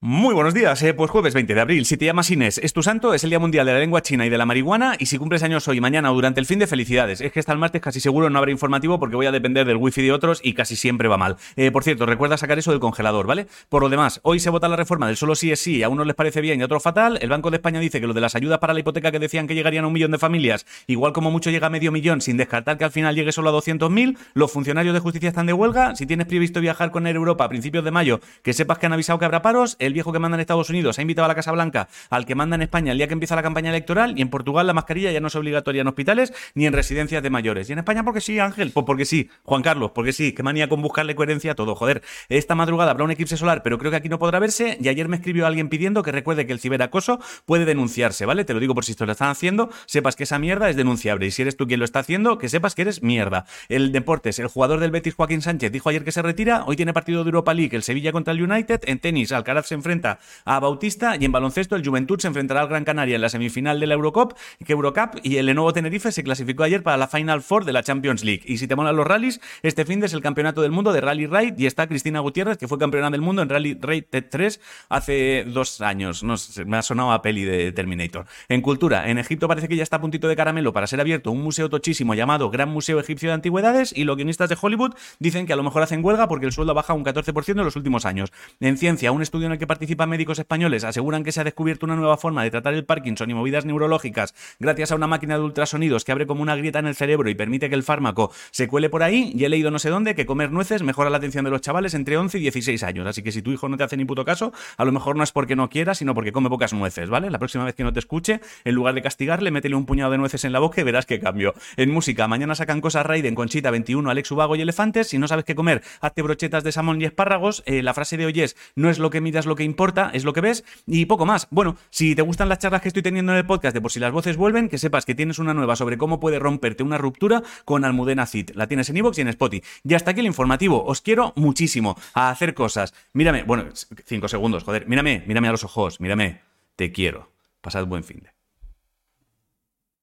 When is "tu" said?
2.72-2.84, 103.42-103.52